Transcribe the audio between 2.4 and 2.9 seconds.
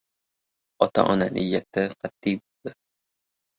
bo‘ldi.